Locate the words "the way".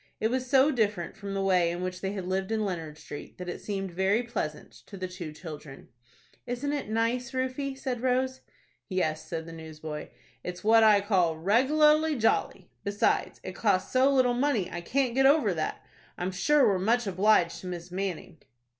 1.35-1.69